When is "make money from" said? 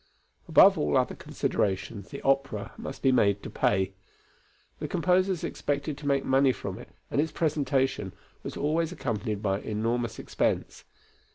6.07-6.79